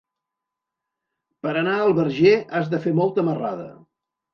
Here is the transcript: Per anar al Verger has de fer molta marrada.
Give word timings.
Per 1.47 1.53
anar 1.53 1.77
al 1.85 1.95
Verger 2.01 2.35
has 2.59 2.77
de 2.77 2.85
fer 2.89 2.99
molta 3.05 3.31
marrada. 3.33 3.73